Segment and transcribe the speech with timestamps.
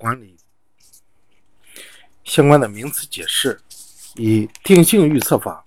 [0.00, 0.34] 管理
[2.24, 3.60] 相关的名词解释。
[4.14, 5.62] 一、定性预测法。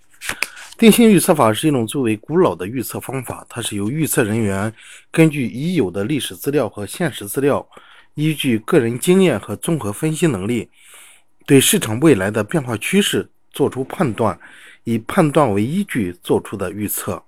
[0.75, 4.74] 定性预测法是一种最为古老的预测方法，它是由预测人员
[5.11, 7.66] 根据已有的历史资料和现实资料，
[8.16, 10.68] 依据个人经验和综合分析能力，
[11.45, 14.38] 对市场未来的变化趋势做出判断，
[14.84, 17.23] 以判断为依据做出的预测。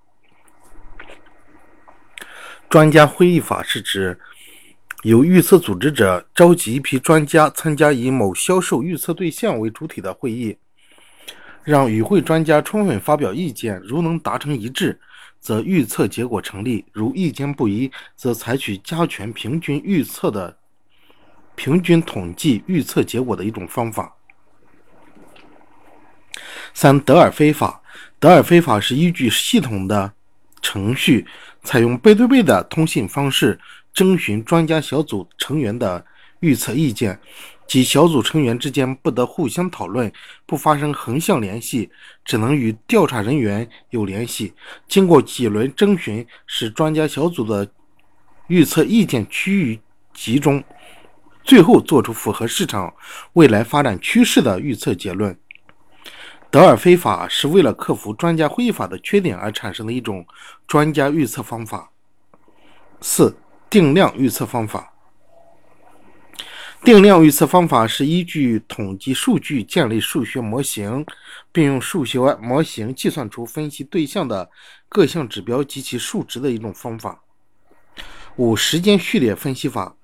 [2.68, 4.20] 专家会议法是指
[5.06, 10.58] 由预测组织者召集一批专家参加以某销售预测对象为主体的会议。
[11.64, 15.00] 让与会专家充分发表意见，如能达成一致，
[15.40, 20.58] 则预测结果成立；如意见不一，则采取加权平均预测的
[21.54, 24.12] 平均统计预测结果的一种方法。
[26.74, 27.80] 三、德尔菲法。
[28.20, 30.12] 德尔菲法是依据系统的
[30.64, 31.28] 程序，
[31.62, 33.60] 采用背对背的通信方式，
[33.96, 36.06] 征询专家小组成员的
[36.42, 37.20] 预测意见。
[37.68, 40.12] 即小组成员之间不得互相讨论，
[40.46, 41.90] 不发生横向联系，
[42.24, 44.54] 只能与调查人员有联系。
[44.88, 47.68] 经过几轮征询，使专家小组的
[48.46, 49.80] 预测意见趋于
[50.14, 50.64] 集中，
[51.44, 52.94] 最后做出符合市场
[53.34, 55.36] 未来发展趋势的预测结论。
[56.52, 60.24] 德尔菲法是为了克服专家会议法的缺点而产生的一种
[60.68, 61.90] 专家预测方法。
[63.02, 63.36] 四、
[63.76, 64.94] 定量预测方法。
[66.82, 71.06] 定量预测方法是依据统计数据建立数学模型，
[71.52, 74.50] 并用数学模型计算出分析对象的
[74.88, 77.22] 各项指标及其数值的一种方法。
[78.38, 79.98] 五、时间序列分析法。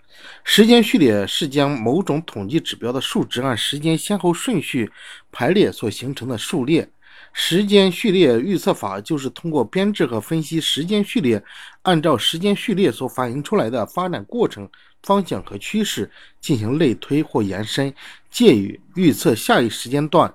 [0.44, 4.92] 时间序列是将某种统计指标的数值按时间先后顺序
[5.32, 6.90] 排列所形成的数列。
[7.34, 11.44] 时间序列预测法就是通过编制和分析时间序列，
[11.84, 14.70] 按照时间序列所反映出来的发展过程。
[15.04, 16.08] 方向和趋势
[16.40, 17.92] 进行类推或延伸，
[18.30, 20.32] 借以预测下一时间段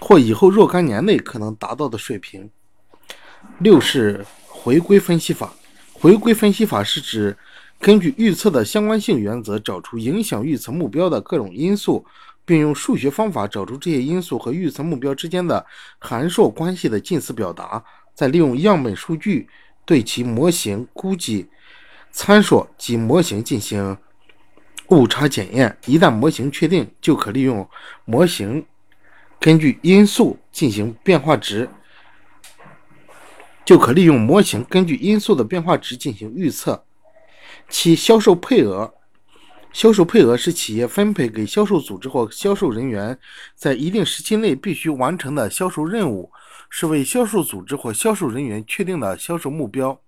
[0.00, 2.48] 或以后若干年内可能达到的水平。
[3.58, 5.52] 六是回归分析法。
[5.92, 7.36] 回归分析法是指
[7.78, 12.06] 根据预测的相关性原则，找出影响预测目标的各种因素，
[12.44, 15.64] 并用数学方法找出这些因素和预测目标之间的
[15.98, 19.48] 函数关系的近似表达，再利用样本数据
[19.84, 21.48] 对其模型估计。
[22.14, 23.96] 参数及模型进行
[24.88, 27.66] 误差检验，一旦模型确定，就可利用
[28.04, 28.66] 模型
[29.40, 31.70] 根据因素进行变化值，
[33.64, 36.84] 就可利用模型根据因素的变化值进行预测。
[37.70, 38.92] 其、销售配额。
[39.72, 43.18] 销售配额是企业分配给销售组织或销售人员
[43.54, 46.30] 在一定时期内必须完成的销售任务，
[46.68, 50.02] 是为销售组织或销售人员确定的销售目标。